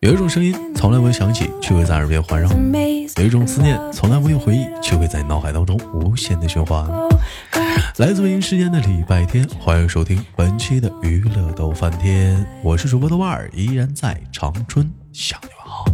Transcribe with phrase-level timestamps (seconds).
[0.00, 2.48] 有一种声音从来不会响起，却会在耳边环绕；
[3.18, 6.84] 有一种思念从来不用回忆，却会在脑海当中无限的循环。
[7.98, 15.84] 来自北京时间的礼拜天，欢迎收听本期的娱乐逗翻天，我是主播豆瓣儿，依然在长春向你们好。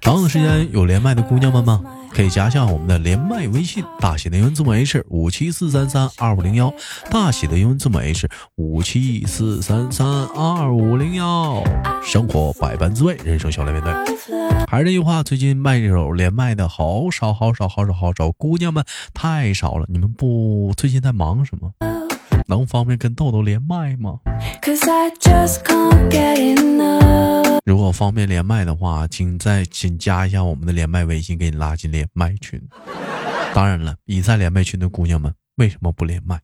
[0.00, 1.80] 同样的时间有连麦的姑娘们吗？
[2.14, 6.72] 可以加一下我们的连麦微信，大写的英文字母 H 五七四三三二五零幺，
[7.10, 11.60] 大写的英文字母 H 五七四三三二五零幺。
[12.04, 13.92] 生活百般滋味，人生笑来面对。
[14.70, 19.84] 还是那句话，最近麦手连麦的好少好少好少好少，姑娘们太少了。
[19.88, 21.72] 你们不最近在忙什么？
[22.46, 24.20] 能方便跟豆豆连麦吗？
[27.64, 32.60] 如果方便连麦的话，请再请加一下我们的连麦微信，给你拉进连麦群。
[33.54, 36.40] 当然了，已在连麦群的姑娘们，为什么不连麦？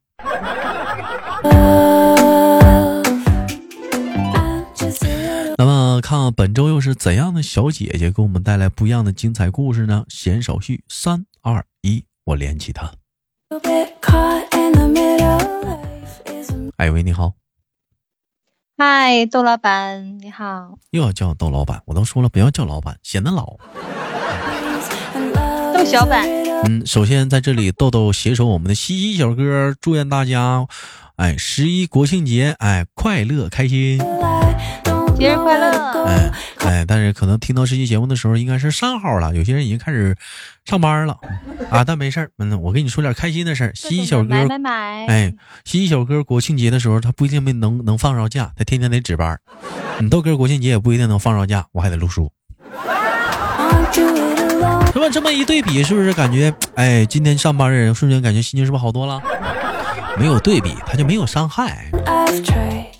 [5.58, 10.04] 那么，看看本周又是怎样的小姐姐给我们带来不一样的精彩故事呢？
[10.08, 12.90] 闲手续，三二一，我连起她。
[16.80, 17.34] 哎喂，你好。
[18.78, 20.78] 嗨，窦老板，你好。
[20.92, 23.58] 又要叫窦老板，我都说了不要叫老板，显得老。
[25.76, 26.26] 窦小板。
[26.64, 30.66] 嗯，首先在这里，豆豆携手我们的西西小哥，祝愿大家，
[31.16, 34.00] 哎，十一国庆节，哎，快乐开心。
[35.20, 36.04] 节日快乐！
[36.06, 39.34] 哎哎，但是可能听到这期节目的时候，应该是上号了。
[39.36, 40.16] 有些人已经开始
[40.64, 41.14] 上班了
[41.70, 42.30] 啊，但没事儿。
[42.38, 43.72] 嗯，我跟你说点开心的事儿。
[43.74, 45.06] 西西小哥，买买买！
[45.08, 45.34] 哎，
[45.66, 49.38] 西西小哥国庆节的时候，他不一定没能能放着假，他天天得值班。
[49.98, 52.32] 你豆哥国庆节也不一定能放着假，我还得录书。
[53.92, 55.08] 是吧？
[55.12, 59.20] 这么一对比，是不是感觉哎，今天上班的人瞬间感觉心情是不是好多了？
[60.16, 61.90] 没有对比，他就没有伤害。
[61.92, 62.90] 对。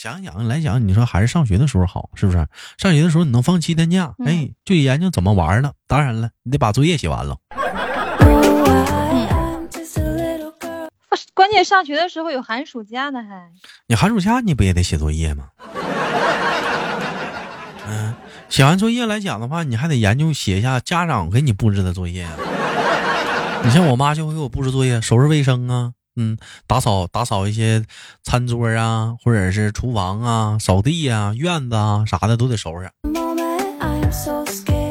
[0.00, 2.46] 想想来讲，你说还是上学的时候好，是不是？
[2.76, 5.72] 上学的时候你能放七天假，哎，就研究怎么玩了。
[5.88, 7.36] 当然了，你得把作业写完了。
[11.34, 13.50] 关键上学的时候有寒暑假呢，还
[13.88, 15.48] 你寒暑假你不也得写作业吗？
[17.88, 18.14] 嗯，
[18.48, 22.24] 写完作业来讲的话，你还得研究写一下家长给你布置的作业。
[23.64, 25.94] 你像我妈就会给我布置作业，收拾卫生啊。
[26.20, 26.36] 嗯，
[26.66, 27.84] 打扫打扫一些
[28.24, 32.90] 餐桌啊，或者是厨房啊，扫地啊，院子啊啥的都得收拾。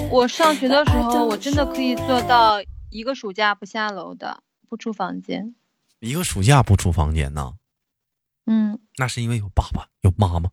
[0.09, 5.53] 我上学的时候，我真的可以做到一个暑假不下楼的，不出房间。
[5.99, 7.55] 一个暑假不出房间呢？
[8.45, 10.49] 嗯，那是因为有爸爸有妈妈，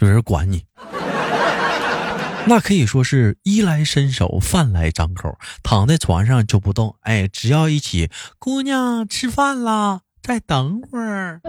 [0.00, 0.66] 有人管你。
[2.48, 6.96] 那可以说是衣来伸手，饭来张口，躺在床上就不动。
[7.02, 10.02] 哎，只要一起，姑娘吃饭啦。
[10.26, 11.40] 再等会儿，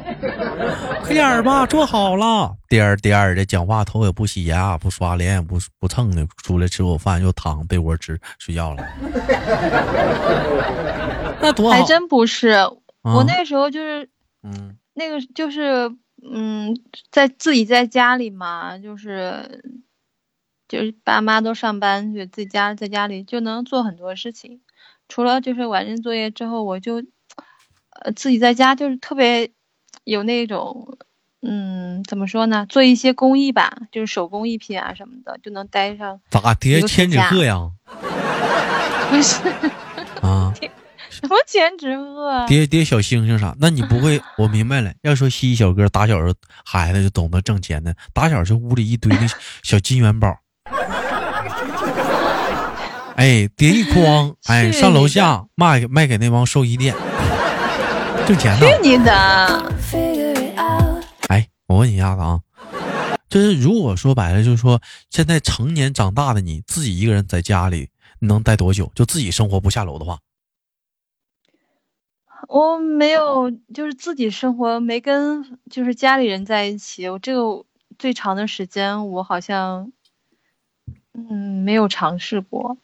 [1.02, 2.56] 快点儿吧，做好了。
[2.70, 8.88] 颠儿颠儿的讲话，头也不洗，牙不刷，脸也不不蹭的，出来吃口饭又躺被窝吃睡觉了。
[11.42, 12.52] 那多好，还真不是。
[13.02, 14.08] 我那时候就是，
[14.44, 15.92] 嗯，那个就是，
[16.32, 16.78] 嗯，
[17.10, 19.82] 在自己在家里嘛，就是
[20.68, 24.62] 就是爸妈都上班去，自己家在家里就能做很多事情。
[25.10, 27.04] 除了就是完成作业之后，我就。
[28.02, 29.50] 呃，自己在家就是特别
[30.04, 30.98] 有那种，
[31.42, 32.66] 嗯，怎么说呢？
[32.68, 36.20] 做一些工艺吧，就是手工艺品啊什么的，就能待上。
[36.30, 37.70] 咋叠千纸鹤呀？
[39.10, 39.42] 不是
[40.22, 40.54] 啊？
[41.10, 42.46] 什么千纸鹤？
[42.48, 43.56] 叠叠小星星啥？
[43.60, 44.22] 那你不会？
[44.38, 44.92] 我明白了。
[45.02, 46.20] 要说西西小哥打小
[46.64, 49.28] 孩子就懂得挣钱的，打小就屋里一堆那
[49.64, 50.38] 小金元宝。
[53.16, 56.94] 哎，叠一筐，哎，上楼下卖卖给那帮寿衣店。
[58.28, 58.68] 挣钱呢？
[58.68, 59.10] 去你的！
[61.30, 62.42] 哎，我问你一下子啊，
[63.30, 67.88] 就是如果说白了，就是说现在成年长大的你自己一个人在家里，
[68.20, 68.92] 你能待多久？
[68.94, 70.20] 就自己生活不下楼的话，
[72.50, 77.08] 我没有，就是自己生活没跟就是家里人在一起。
[77.08, 77.64] 我这个
[77.98, 79.94] 最长的时间，我好像
[81.14, 82.76] 嗯没有尝试过。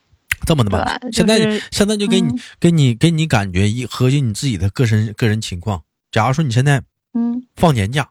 [0.45, 5.83] 这么的吧，现在现在就给你给你给你感觉一合计你自己的个人个人情况。
[6.11, 6.81] 假如说你现在
[7.13, 7.47] 嗯。
[7.55, 8.09] 放年假，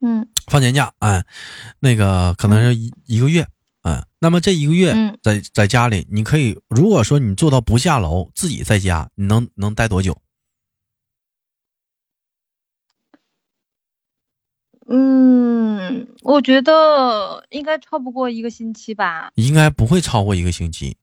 [0.00, 0.28] 嗯。
[0.46, 1.24] 放年假哎，
[1.80, 3.46] 那个可能是一一个月
[3.82, 10.20] 啊，那么这一个月在在家里，你可以如果说你做到不下楼，自己在家，你能能待多久？
[14.88, 19.30] 嗯，我觉得应该超不过一个星期吧。
[19.34, 20.96] 应该不会超过一个星期。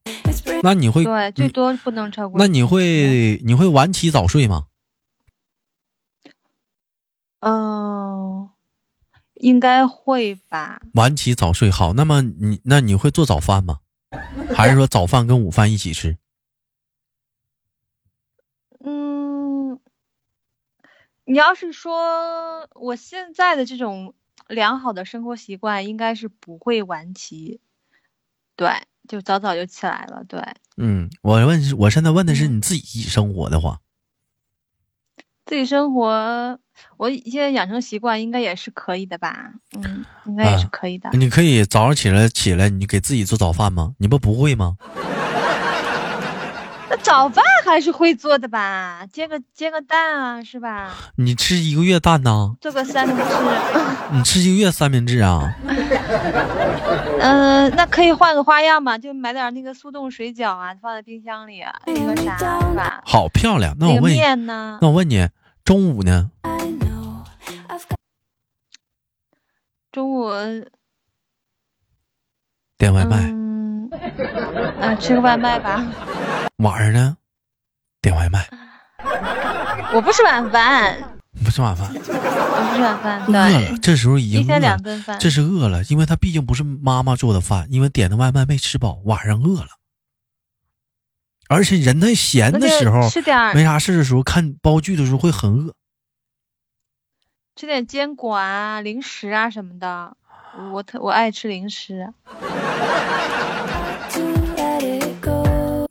[0.64, 2.40] 那你会对最多不能超过。
[2.40, 4.68] 那你会你会晚起早睡吗？
[7.42, 8.50] 嗯，
[9.36, 10.80] 应该会吧。
[10.94, 13.80] 晚起早睡好，那么你那你会做早饭吗？
[14.56, 16.18] 还是说早饭跟午饭一起吃？
[21.26, 24.14] 你要是说我现在的这种
[24.48, 27.62] 良好的生活习惯，应该是不会晚起，
[28.56, 28.70] 对，
[29.08, 30.42] 就早早就起来了，对。
[30.76, 33.80] 嗯，我问，我现在问的是你自己生活的话，
[35.46, 36.60] 自己生活，
[36.98, 39.54] 我现在养成习惯应该也是可以的吧？
[39.78, 41.10] 嗯，应该也是可以的。
[41.14, 43.94] 你可以早上起来起来，你给自己做早饭吗？
[44.00, 44.76] 你不不会吗？
[46.94, 50.92] 那早饭还是会做的吧，煎个煎个蛋啊，是吧？
[51.16, 52.56] 你吃一个月蛋呢？
[52.62, 53.24] 做个三明治。
[54.14, 55.56] 你吃一个月三明治啊？
[57.20, 63.02] 嗯，那可以换个花样嘛，就买点那个速冻水饺啊，放在冰箱里，那个啥，是吧？
[63.04, 63.76] 好漂亮。
[63.80, 65.28] 那我问你，那我问你，
[65.66, 66.30] 中午呢？
[69.92, 70.30] 中午
[72.78, 73.18] 点外卖。
[73.32, 73.90] 嗯，
[75.00, 75.84] 吃个外卖吧。
[76.64, 77.18] 晚上呢？
[78.02, 78.48] 点外卖。
[79.94, 80.98] 我不吃晚饭。
[81.44, 81.92] 不吃晚饭。
[81.94, 83.22] 我不吃晚饭。
[83.28, 85.20] 饿了，这时候已经一天两顿饭。
[85.20, 89.68] 这是饿了，因为他毕竟不是妈妈做的饭，因为点的外卖没吃饱，晚上饿了。
[91.50, 95.74] 而且人在闲的时候，吃点没啥事的时候，看煲剧的时候会很饿。
[97.58, 100.16] 吃点坚果啊，零食啊什么的。
[100.72, 102.14] 我特我爱吃零食。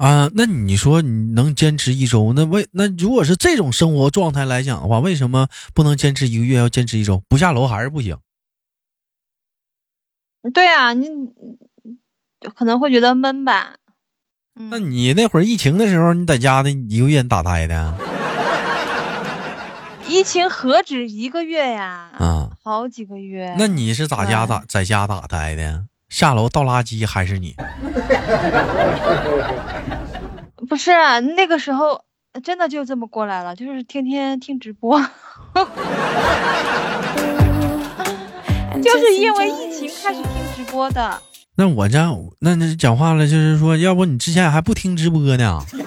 [0.03, 2.33] 啊，那你说你能坚持一周？
[2.33, 6.59] 那为那如果是这种生活状态来讲的话，为什么不能坚持一个月？
[6.59, 7.23] 要坚持一周？
[7.29, 8.19] 不下楼还是不行？
[10.53, 11.07] 对啊，你
[12.57, 13.77] 可能会觉得闷吧。
[14.55, 17.95] 那你那会儿疫情的时候，你在家的一个月你打胎的？
[20.09, 22.11] 疫情何止一个月呀？
[22.19, 23.55] 啊，好几个月。
[23.57, 25.87] 那你是咋家咋在家打胎的？
[26.13, 27.57] 下楼倒垃圾还是你？
[30.69, 30.91] 不是
[31.35, 32.03] 那个时候，
[32.45, 35.01] 真的就这么过来了，就是天天听直播，
[38.83, 41.19] 就是因为疫情开始听直播的。
[41.57, 45.63] 那我这样，那那讲话了，就是说，要不你之前还不听直播呢？
[45.73, 45.81] 对，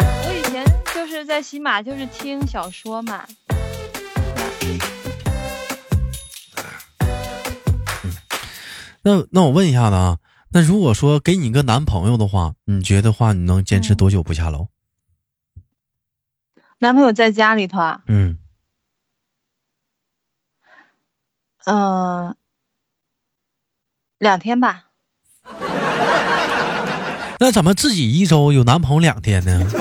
[0.00, 3.24] 我以前就是在喜马，就是听小说嘛。
[9.02, 10.18] 那那我问一下子啊，
[10.50, 14.68] 那如果说给你个男朋友的话，你觉得话你能坚持多久不下楼？
[16.78, 18.02] 男朋友在家里头啊？
[18.06, 18.38] 嗯。
[21.66, 22.34] 嗯，
[24.18, 24.86] 两天吧。
[27.38, 29.66] 那怎么自己一周有男朋友两天呢？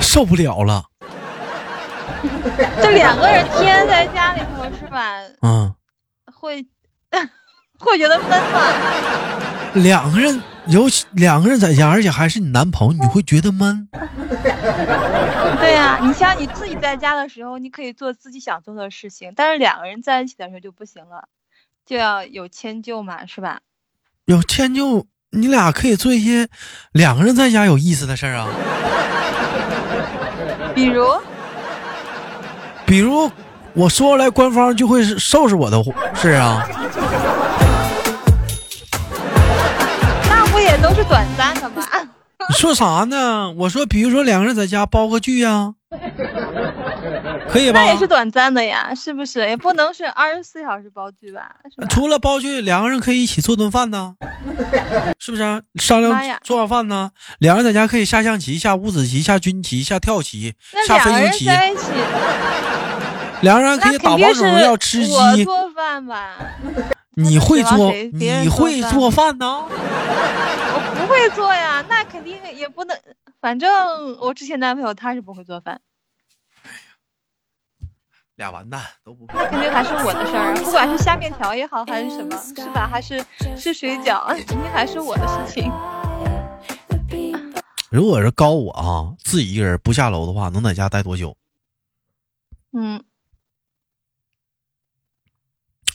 [0.00, 0.86] 受不了了。
[2.82, 5.14] 这两个人天天在家里头是吧？
[5.42, 5.74] 嗯，
[6.32, 6.64] 会
[7.78, 8.60] 会觉得闷吗？
[9.74, 13.88] 两个人有两个人在家，而且还是你男朋友，你会觉得闷？
[15.58, 21.28] 对呀，你像你自己在家的时候，你可以做自己想做的事情，但是两个人在一起的时候就不行了，
[21.86, 23.60] 就要有迁就嘛，是吧？
[24.26, 26.48] 有迁就，你俩可以做一些
[26.92, 28.48] 两个人在家有意思的事儿啊，
[30.74, 31.06] 比如。
[32.86, 33.30] 比如
[33.74, 35.82] 我说出来，官方就会收拾我的
[36.14, 36.66] 事啊。
[40.28, 41.82] 那不也都是短暂的吗？
[42.48, 43.52] 你 说啥呢？
[43.52, 45.74] 我说，比如说两个人在家包个剧呀，
[47.48, 47.80] 可以吧？
[47.80, 49.46] 那也是短暂的呀，是不是？
[49.48, 51.52] 也不能是二十四小时包剧吧？
[51.88, 54.16] 除了包剧，两个人可以一起做顿饭呢，
[55.20, 55.62] 是不是？
[55.76, 60.54] 商量做完饭呢，两个人在家可以下象棋、下五子棋、下军棋、下跳棋、
[60.86, 61.46] 下飞行棋。
[63.42, 65.12] 两个人可以打王者荣耀吃鸡。
[65.12, 66.36] 我做饭吧。
[67.14, 67.92] 你会做？
[68.14, 69.46] 你会做饭呢？
[69.68, 72.98] 我不会做呀，那肯定也不能。
[73.40, 75.80] 反正我之前男朋友他是不会做饭。
[78.36, 79.26] 俩完蛋都不。
[79.28, 82.88] 那肯定还是我的事儿，不管是下面条也好，还是什么，是吧？
[82.90, 83.22] 还是
[83.58, 85.70] 吃水饺，肯定还是我的事情。
[87.90, 91.36] 如果是高我啊，自己一个人不下楼的话，能在家待多久？
[92.72, 93.04] 嗯。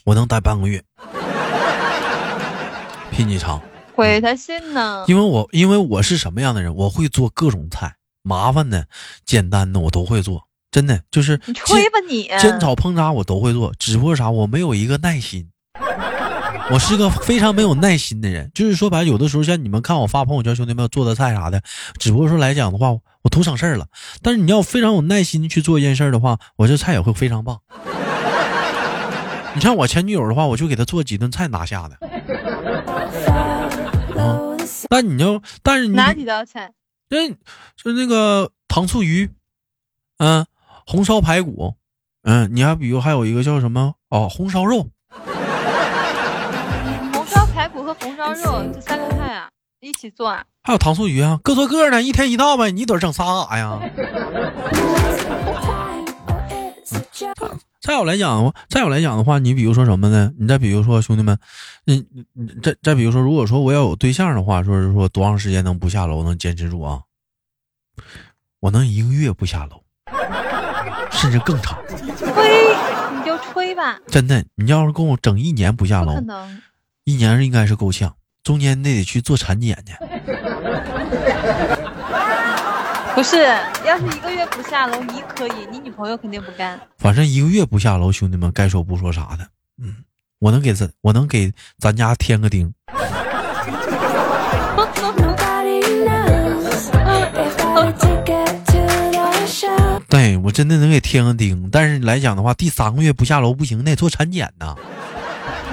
[0.07, 0.81] 我能待半个月，
[3.11, 3.61] 比你长。
[3.93, 5.03] 回他信呢？
[5.05, 6.73] 因为我因为我是什么样的人？
[6.73, 8.87] 我会做各种菜，麻烦的、
[9.25, 10.47] 简单的我都会做。
[10.71, 13.73] 真的就是你吹吧你，煎炒烹炸我都会做。
[13.77, 15.49] 只不过啥，我没有一个耐心。
[16.71, 18.49] 我是个非常没有耐心的人。
[18.55, 21.61] 就是说白，有的时候像你们看我发朋友圈，兄弟们做的菜啥的，
[21.99, 23.87] 只不过说来讲的话，我我图省事儿了。
[24.21, 27.59] 但是你要非常有耐心去做一件事儿的话，我这菜也会非常棒。
[29.57, 31.97] 你像我前女友的话，我就给她做几顿菜拿下的。
[34.15, 34.39] 啊，
[34.87, 36.71] 但你要，但是你哪几道菜？
[37.09, 39.31] 那就那个糖醋鱼，
[40.19, 40.45] 嗯，
[40.85, 41.73] 红烧排骨，
[42.21, 44.91] 嗯，你还比如还有一个叫什么哦，红烧肉。
[47.11, 49.49] 红烧排骨和红烧肉这三个菜啊，
[49.79, 50.45] 一起做啊？
[50.61, 52.69] 还有糖醋鱼啊，各做各的，一天一道呗。
[52.69, 53.79] 你得整仨干啥呀？
[57.87, 60.33] 再有来讲，再有来讲的话，你比如说什么呢？
[60.37, 61.39] 你再比如说兄弟们，
[61.85, 66.99] 你你再再比如说，如果说我要有对象的话，说是说多长时间能不下楼能坚持住啊？
[68.59, 69.81] 我能一个月不下楼，
[71.11, 71.79] 甚至更长。
[71.87, 72.27] 吹，
[73.17, 73.97] 你就吹吧。
[74.07, 76.21] 真的，你要是跟我整一年不下楼，
[77.05, 78.13] 一年应该是够呛，
[78.43, 79.93] 中间那得去做产检去。
[83.17, 83.37] 不是，
[83.83, 86.79] 要是一个月不下楼，你可以，你女朋友肯定不干。
[86.99, 89.47] 反正一个月不下楼，兄弟们该说不说啥的，
[89.81, 89.95] 嗯，
[90.37, 92.71] 我能给咱，我能给咱家添个丁。
[100.07, 104.75] 对我真的能给添个丁，但是来讲的话，第三个月不下楼不行，得做产检呢。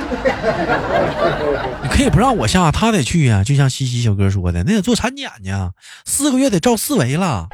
[1.82, 3.42] 你可以不让我下，他得去呀。
[3.44, 5.73] 就像西西小哥说的，那得做产检去，
[6.04, 7.49] 四个月得照四维了。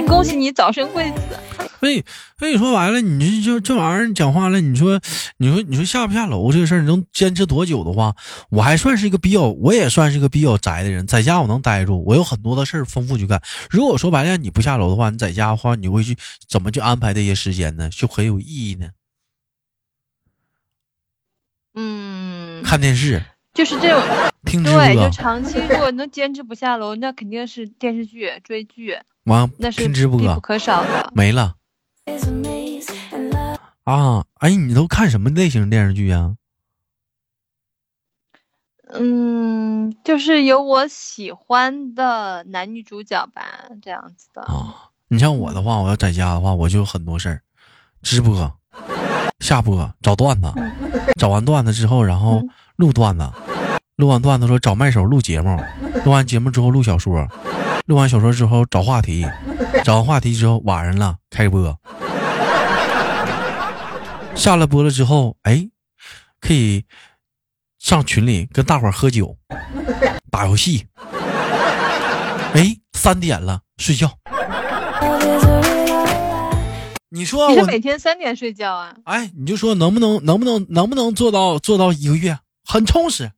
[0.00, 1.20] 得恭喜你早生贵子。
[1.80, 2.04] 所以，
[2.36, 4.60] 所以说完了，你这就这玩意儿讲话了。
[4.60, 5.00] 你说，
[5.36, 8.16] 你说，你说下不下楼这个事儿能坚持多久的话，
[8.50, 13.40] 我还算是一个比较，我也算是一个比较宅的人，在家我能待住，我有很多的事儿丰富去干。
[13.70, 16.16] 如果说白了你不下楼的话，你在家的话，你会去
[16.48, 17.88] 怎么去安排这些时间呢？
[17.90, 18.88] 就很有意义呢。
[21.74, 23.22] 嗯，看电视，
[23.54, 24.02] 就是这种
[24.44, 31.54] 听对，就长期如果能坚持不下楼，那肯定是电视剧追剧，完那是听直播不可少的，没了。
[33.84, 36.34] 啊，哎，你都看什么类型电视剧啊？
[38.90, 43.42] 嗯，就是有我喜欢的男女主角吧，
[43.82, 44.42] 这样子的。
[44.42, 47.42] 啊，你像我的话，我要在家的话，我就有很多事儿，
[48.02, 48.50] 直播、
[49.40, 50.50] 下播、找段子，
[51.18, 52.42] 找完段子之后，然后
[52.76, 53.30] 录段子，
[53.98, 55.60] 录完段子说找麦手录节目，
[56.06, 57.26] 录完节目之后录小说，
[57.86, 59.26] 录完小说之后找话题，
[59.82, 61.76] 找完话题之后晚上了开播。
[64.36, 65.68] 下了播了之后，哎，
[66.40, 66.84] 可以
[67.80, 69.36] 上群里跟大伙喝酒、
[70.30, 70.86] 打游戏。
[72.54, 74.12] 哎，三点了，睡觉。
[77.08, 78.94] 你说我每天三点睡觉啊？
[79.06, 83.32] 哎，你就说能不能能不能能不能做到做到一个月很充实？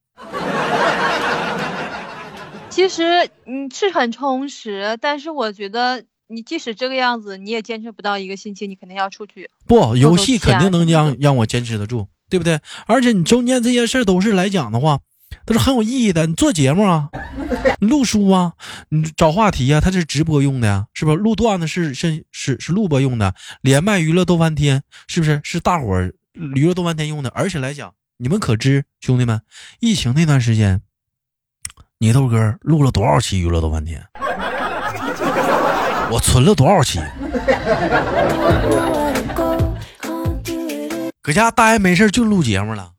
[2.80, 6.02] 其实你是很充实，但是我觉得。
[6.32, 9.50] 你即使这个样子，你也坚持不到一个星期，你肯定要出去。
[9.66, 12.60] 不，游戏肯定能让让我坚持得住，对不对？
[12.86, 15.00] 而且你中间这些事儿都是来讲的话，
[15.44, 16.28] 都是很有意义的。
[16.28, 17.08] 你做节目啊，
[17.82, 18.52] 你录书啊，
[18.90, 21.16] 你找话题啊，它是直播用的呀，是不是？
[21.16, 25.40] 录段子是是是是录播用的，连麦娱乐逗翻天，是不是？
[25.42, 26.14] 是大伙儿
[26.54, 27.30] 娱乐逗翻天用的。
[27.30, 29.42] 而且来讲，你们可知兄弟们，
[29.80, 30.80] 疫情那段时间，
[32.02, 34.02] 你豆哥录了多少期娱乐逗翻天？
[36.10, 36.98] 我存了多少期？
[41.20, 42.92] 搁家待没事就录节目了，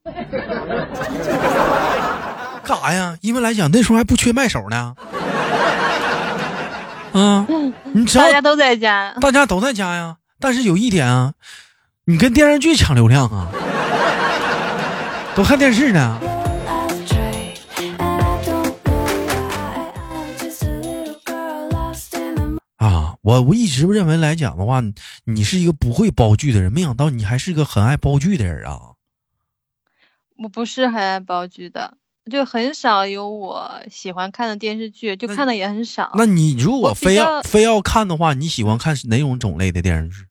[2.63, 3.17] 干啥呀？
[3.21, 4.93] 因为来讲那时候还不缺卖手呢。
[7.13, 7.47] 啊，
[7.93, 10.17] 你知道大家都在家，大家都在家呀。
[10.39, 11.33] 但是有一点啊，
[12.05, 13.47] 你跟电视剧抢流量啊，
[15.33, 16.19] 都看电视呢。
[23.21, 24.81] 我我一直认为来讲的话，
[25.25, 28.95] 你是一个不会煲剧的人，没想到你还是个很爱煲剧的人啊！
[30.37, 31.97] 我不是很爱煲剧的，
[32.31, 36.11] 就很少有我喜欢看的电视剧，就看的也很少。
[36.15, 40.27] 那你如果非要非要看的话，你喜欢看哪种种类的电视剧？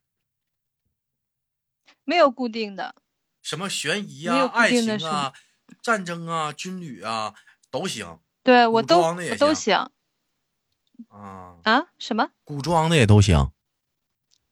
[2.05, 2.97] 没有固定的，
[3.41, 5.33] 什么悬疑啊、爱情啊、
[5.81, 7.35] 战争啊、军旅啊
[7.71, 8.19] 都行。
[8.43, 9.89] 对我都我都行。
[11.09, 11.87] 啊啊！
[11.99, 13.51] 什么古装的也都行，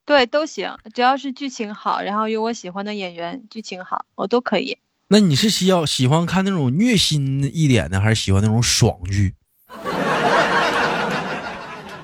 [0.05, 4.79] 对，都行，只要是剧情好，然后有我喜欢的演员，剧情好，我都可以。
[5.09, 9.35] 那你是需要喜欢看那种虐心一点的，还是喜欢那种爽剧？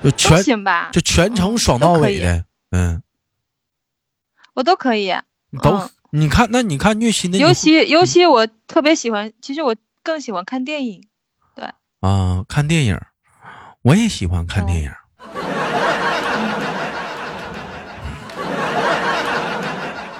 [0.03, 3.01] 就全行吧，就全程爽到尾的，嗯，
[4.53, 5.13] 我都可以。
[5.61, 9.75] 都你看，那你看虐心的，尤其尤其我特别喜欢，其实我。
[10.05, 11.07] 更喜欢看电影。
[11.55, 11.67] 对
[12.01, 13.01] 啊，看电影，
[13.85, 14.91] 我也喜欢看电影。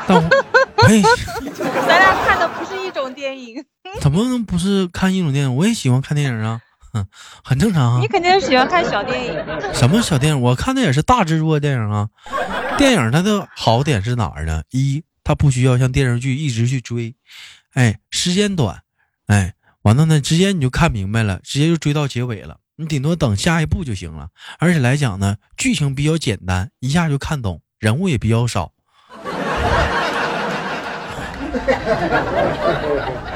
[0.07, 0.21] 但我
[0.87, 1.01] 也，
[1.51, 3.65] 咱俩看的不是一种电影。
[3.99, 5.55] 怎么能不是看一种电影？
[5.55, 6.61] 我也喜欢看电影啊，
[7.43, 7.99] 很正常啊。
[8.01, 9.33] 你肯定喜欢看小电影。
[9.73, 10.39] 什么小电影？
[10.39, 12.07] 我看的也是大制作电影啊。
[12.77, 14.61] 电影它的好点是哪儿呢？
[14.69, 17.15] 一，它不需要像电视剧一直去追，
[17.73, 18.83] 哎，时间短，
[19.25, 22.57] 哎，完了呢，直接你就看明白了，直接就追到结尾了。
[22.77, 24.29] 你顶多等下一步就行了。
[24.59, 28.71] 而且来讲呢，剧情比较简单，一下就看懂，人物也比较少。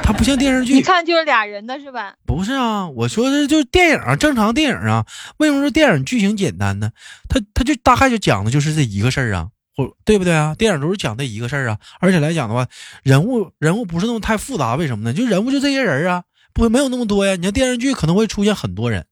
[0.02, 2.14] 它不像电视剧，一看就是俩人的是吧？
[2.26, 5.06] 不是啊，我说的就是电影，正常电影啊。
[5.38, 6.90] 为什么说电影剧情简单呢？
[7.28, 10.54] 它它就大概就讲的就是这一个事儿啊，或对不对啊？
[10.56, 11.78] 电影都是讲这一个事儿啊。
[12.00, 12.66] 而且来讲的话，
[13.02, 15.14] 人物人物不是那么太复杂，为什么呢？
[15.14, 17.36] 就人物就这些人啊，不会没有那么多呀。
[17.36, 19.06] 你像电视剧可能会出现很多人，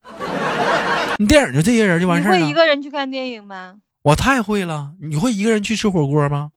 [1.19, 2.41] 你电影就这些人就完事儿了。
[2.41, 3.77] 会一个人去看电影吗？
[4.03, 4.93] 我太会了。
[5.01, 6.51] 你会一个人去吃火锅吗？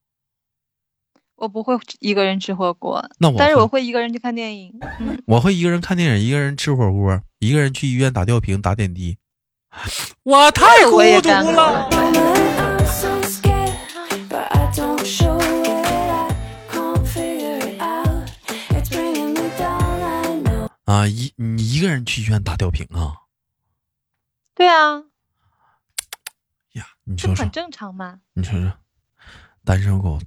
[1.36, 4.80] 我不会一个人吃火锅，那我但是我会一个人去看电影。
[5.26, 9.18] 我会一个人看电影，一个人吃火锅，一个人去医院打吊瓶、打点滴。
[10.22, 12.61] 我太孤独了。
[20.92, 23.16] 啊，一你一个人去医院打吊瓶啊？
[24.54, 24.98] 对啊。
[26.74, 28.20] 呀，你说说，很正常吗？
[28.34, 28.74] 你说说，
[29.64, 30.20] 单身狗。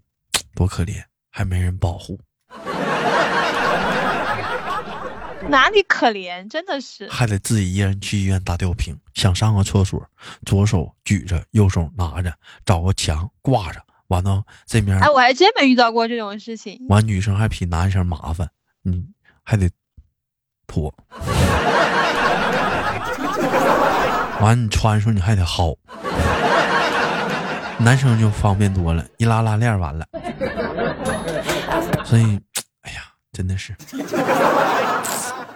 [0.54, 2.18] 多可怜，还没人保护。
[5.50, 6.48] 哪里可怜？
[6.48, 8.98] 真的是，还得自己一人去医院打吊瓶。
[9.12, 10.08] 想上个厕所，
[10.46, 12.32] 左手举着，右手拿着，
[12.64, 13.84] 找个墙挂着。
[14.06, 16.86] 完了这面，哎，我还真没遇到过这种事情。
[16.88, 19.06] 完，女生还比男生麻烦，你
[19.42, 19.70] 还得
[20.74, 20.92] 脱。
[24.40, 25.76] 完，你穿的时候你还得薅。
[27.78, 30.04] 男生就方便多了，一拉拉链完了。
[32.04, 32.40] 所以，
[32.82, 33.74] 哎呀，真的是，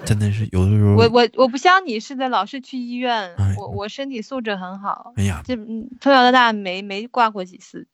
[0.04, 3.35] 真的是有的时候，我我我不像你似的，老是去医院。
[3.57, 5.12] 我我身体素质很好。
[5.16, 5.57] 哎呀，这
[6.00, 7.87] 从小到大没没挂过几次。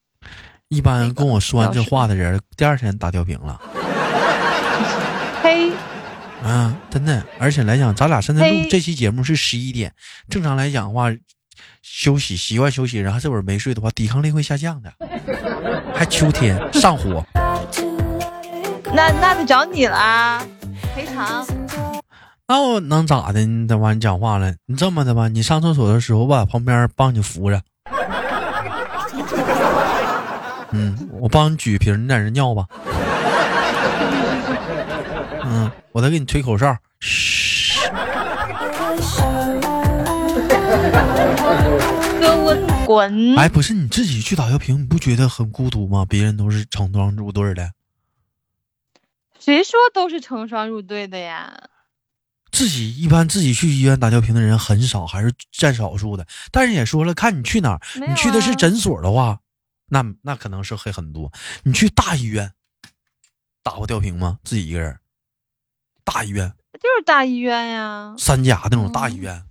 [0.68, 3.60] 一般跟我说完这话的人，第二天打吊瓶了。
[6.44, 6.50] 嘿。
[6.50, 9.92] 啊，真的，而且来讲，咱俩现在录这期节目是十一点，
[10.28, 11.10] 正常来讲的话。
[11.82, 14.92] 休息，习惯休息，然后这会儿没睡的话，抵抗力会下降的。
[15.94, 17.24] 还秋天上火，
[18.94, 20.44] 那那得找你了，
[20.94, 21.46] 赔偿。
[22.48, 23.44] 那我能咋的？
[23.44, 27.60] 你等完你讲话了，你这么的吧，你上厕所的时候，我把旁边帮你扶着。
[30.72, 32.66] 嗯，我帮你举瓶，你在这尿吧。
[35.44, 36.76] 嗯，我再给你吹口哨。
[37.00, 37.90] 嘘。
[42.86, 43.36] 滚！
[43.36, 46.04] 哎，不是你自己去打吊瓶，你不觉得很孤独吗？
[46.04, 47.72] 别人都是成双入对的。
[49.40, 51.70] 谁说都是成双入对的呀？
[52.52, 56.26] 自己一般自己去医院打吊瓶的人很少，还是占少数的。
[56.52, 59.40] 但是也说了，看你去哪儿，你去的是诊所的话，
[59.88, 61.32] 那那可能是会很多。
[61.62, 62.52] 你去大医院
[63.62, 64.38] 打过吊瓶吗？
[64.44, 64.98] 自己一个人？
[66.04, 66.52] 大医院？
[66.74, 69.42] 就是大医院呀，三甲那种大医院。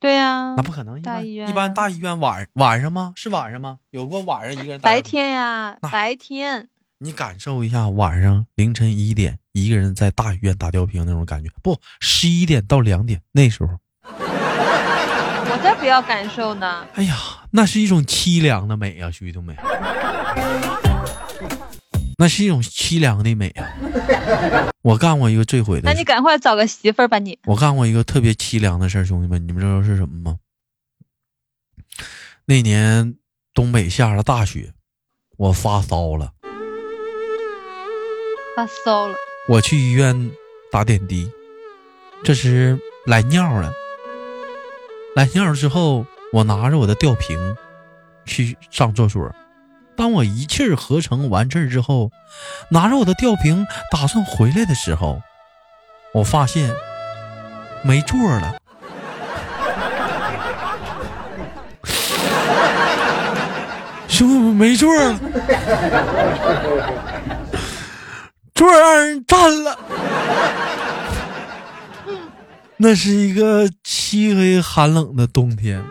[0.00, 1.00] 对呀，那不可能。
[1.02, 3.12] 大医院一般大医院晚晚上吗？
[3.16, 3.78] 是晚上吗？
[3.90, 4.80] 有过晚上一个人。
[4.80, 6.68] 白天呀，白天。
[6.98, 13.70] 你感受一下晚上凌晨一点一个人在大医院打吊瓶那种感觉，不，十一点到两点那时候。
[15.50, 16.86] 我才不要感受呢。
[16.94, 17.16] 哎呀，
[17.52, 19.56] 那是一种凄凉的美啊，兄弟们。
[22.20, 23.62] 那是一种凄凉的美啊！
[24.82, 27.38] 我干过一个最毁的，那你赶快找个媳妇儿吧你。
[27.44, 30.38] 我干过一个特别凄凉的事儿，兄弟们，你们知道是什么吗？
[32.46, 33.14] 那年
[33.54, 34.72] 东北下了大雪，
[35.36, 36.32] 我发烧了，
[38.56, 39.14] 发烧了，
[39.48, 40.32] 我去医院
[40.72, 41.30] 打点滴，
[42.24, 42.76] 这时
[43.06, 43.72] 来尿了，
[45.14, 47.56] 来尿之后，我拿着我的吊瓶
[48.26, 49.32] 去上厕所。
[49.98, 52.12] 当我一气儿合成完事儿之后，
[52.70, 55.20] 拿着我的吊瓶打算回来的时候，
[56.14, 56.72] 我发现
[57.82, 58.54] 没座了。
[64.06, 65.18] 兄弟们，没座了，
[68.54, 69.76] 座让人占了。
[72.78, 75.82] 那是一个漆黑寒冷的冬天，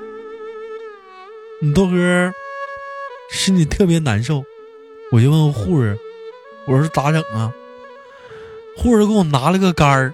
[1.62, 2.32] 你豆哥。
[3.32, 4.44] 心里特别难受，
[5.12, 5.98] 我就问护士
[6.68, 7.52] ：“我说咋整啊？”
[8.78, 10.14] 护士给我拿了个杆儿，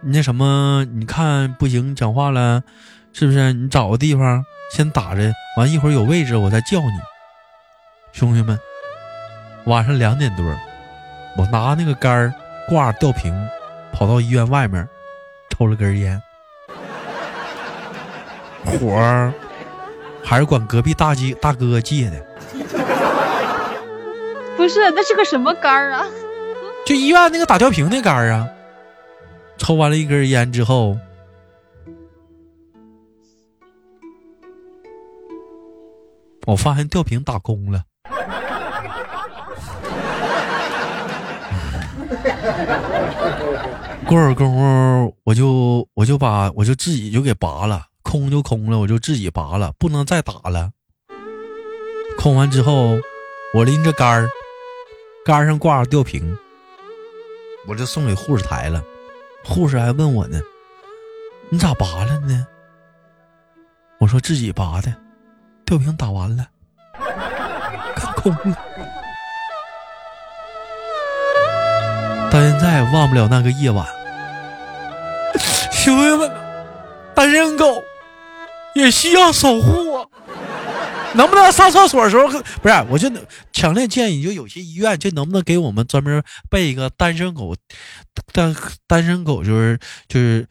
[0.00, 2.62] 那什么，你看不行，讲话了，
[3.12, 3.52] 是不是？
[3.52, 7.00] 你找个地方先打着，完一会儿有位置我再叫你。
[8.12, 8.58] 兄弟们，
[9.66, 10.44] 晚上两点多，
[11.36, 12.32] 我拿那个杆儿
[12.68, 13.34] 挂吊瓶，
[13.92, 14.88] 跑到医院外面
[15.50, 16.20] 抽了根烟，
[18.64, 19.32] 火
[20.22, 22.26] 还是管隔壁大姐大哥借的。
[24.56, 26.04] 不是，那是个什么杆儿啊？
[26.86, 28.48] 就医院那个打吊瓶那杆儿啊。
[29.58, 30.96] 抽完了一根烟之后，
[36.46, 37.82] 我发现吊瓶打空了。
[44.06, 50.72] 过会儿功夫，我就我就把我就自己就给拔了，空就空了，我就自己拔了，不能再打了。
[52.18, 52.98] 空完之后，
[53.54, 54.28] 我拎着杆儿，
[55.24, 56.36] 杆上挂着吊瓶，
[57.68, 58.82] 我就送给护士台了。
[59.44, 60.40] 护士还问我呢
[61.50, 62.44] ：“你咋拔了呢？”
[64.00, 64.92] 我说：“自己拔的，
[65.64, 66.44] 吊瓶打完了，
[67.94, 68.58] 看空了。”
[72.28, 73.86] 到现在忘不了那个夜晚，
[75.70, 76.28] 兄弟们，
[77.14, 77.80] 单身狗
[78.74, 80.06] 也需要守护啊！
[81.14, 82.28] 能不能上厕所的时候
[82.62, 82.84] 不是？
[82.88, 83.10] 我就
[83.52, 87.56] 强烈建议，就有些医院就能不能给我们专门备一个单身狗
[88.32, 88.54] 单
[88.86, 90.46] 单身狗就是就是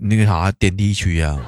[0.00, 1.38] 那个啥点滴区呀？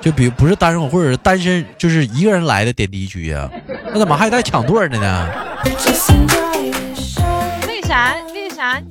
[0.00, 3.50] 就比不是单身狗或者是单身就是一个人来的点滴区呀？
[3.92, 5.30] 那怎么还带抢座的呢？
[7.66, 8.14] 为啥？
[8.32, 8.88] 为啥你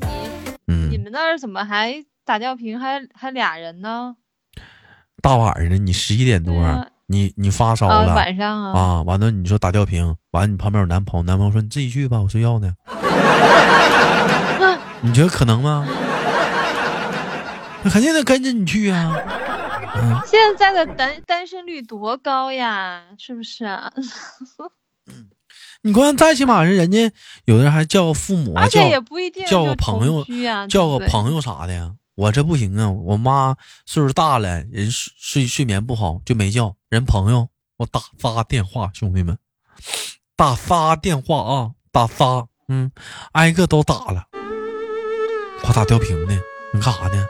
[0.67, 4.15] 嗯你们那儿怎么还打吊瓶还还俩人呢？
[5.23, 6.53] 大晚上的你十一点多。
[7.07, 12.73] 你你发烧了，晚上啊，啊，完了你说打吊瓶，完了你旁边有男朋友，男朋友说你自己去吧，我睡觉呢。
[15.01, 15.85] 你觉得可能吗？
[17.83, 19.15] 那肯定得跟着你去啊。
[20.25, 23.91] 现在的单单身率多高呀，是不是啊？
[25.83, 27.11] 你关再起码是人家
[27.45, 30.25] 有的人还叫父母，而且也不一定叫个朋友，
[30.67, 31.91] 叫个朋友啥的呀。
[32.15, 32.91] 我这不行啊！
[32.91, 33.55] 我妈
[33.87, 37.49] 岁数大了，人睡睡眠不好，就没叫人朋友。
[37.77, 39.35] 我打发电话，兄弟们，
[40.35, 42.91] 打发电话啊，打发，嗯，
[43.31, 44.27] 挨个都打了。
[45.63, 46.39] 我打吊瓶呢，
[46.71, 47.25] 你干啥呢？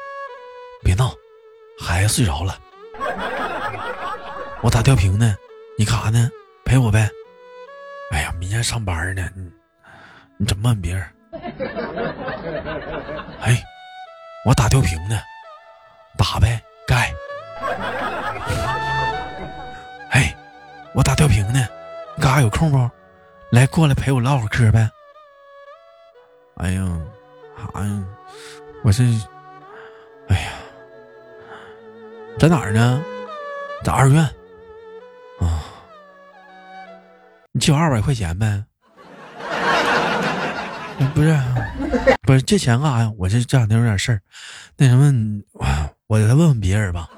[0.83, 1.13] 别闹，
[1.79, 2.59] 孩子睡着了。
[4.61, 5.33] 我打吊瓶呢，
[5.77, 6.29] 你干啥呢？
[6.65, 7.09] 陪我呗。
[8.11, 9.49] 哎呀，明天上班呢，你
[10.37, 11.09] 你怎么问别人？
[13.39, 13.63] 哎。
[14.45, 15.21] 我打吊瓶呢，
[16.17, 17.09] 打呗，该。
[20.11, 20.35] 哎，
[20.93, 21.65] 我打吊瓶呢，
[22.17, 22.89] 你干啥有空不？
[23.51, 24.89] 来过来陪我唠会嗑呗。
[26.57, 26.81] 哎呀，
[27.57, 28.03] 啥呀？
[28.83, 29.03] 我这，
[30.27, 30.51] 哎呀，
[32.37, 33.01] 在哪儿呢？
[33.83, 34.21] 在二院。
[35.39, 35.63] 啊，
[37.53, 38.65] 你借我二百块钱呗。
[41.13, 41.37] 不是，
[42.21, 43.11] 不是借钱干啥呀？
[43.17, 44.21] 我这这两天有点事儿，
[44.77, 45.41] 那什么，
[46.07, 47.09] 我再问问别人吧。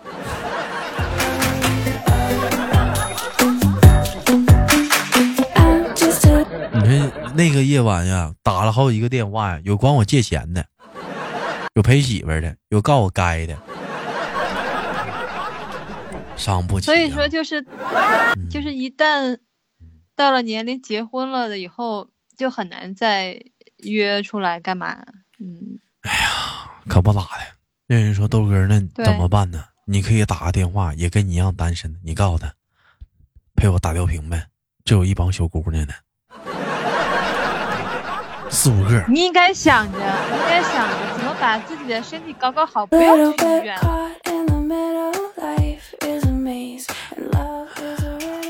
[6.74, 10.66] 你说那个夜晚呀，打了好几个电话呀，有管我借钱的，
[11.74, 13.58] 有陪媳妇的，有告我该的，
[16.36, 16.86] 伤不起。
[16.86, 17.66] 所以说，就是
[18.50, 19.38] 就是一旦
[20.16, 23.40] 到了年龄结婚了的以后，就很难再。
[23.92, 24.98] 约出来干嘛？
[25.40, 27.28] 嗯，哎呀，可不咋的。
[27.88, 29.64] 那人说豆哥，那怎么办呢？
[29.86, 32.00] 你可以打个电话，也跟你一样单身。
[32.04, 32.54] 你告诉他，
[33.56, 34.48] 陪我打吊瓶呗。
[34.84, 35.94] 这有一帮小姑娘呢，
[38.50, 39.06] 四五个。
[39.08, 43.78] 你应该想着，应该想着怎么把自己的身体搞搞好，不要去医院。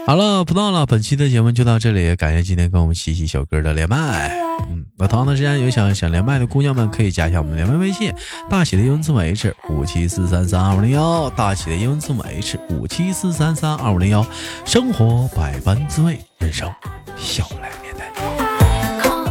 [0.08, 4.38] 好了，不闹了，本期的节目就到这里，感谢今天跟我们西西小哥的连麦。
[4.70, 8.14] 嗯，那同样的时间有想想连麦的姑娘们，可以加一下我们连麦微信，
[8.48, 14.24] 大写的英文字母 H 五七四三三二五零幺，大写的英文字母 H 五七四三三二五零幺。
[14.64, 16.72] 生活百般滋味，人生
[17.18, 18.06] 笑来面对。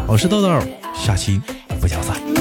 [0.09, 0.61] 我是豆豆，
[0.93, 1.41] 下期
[1.81, 2.34] 不见不散。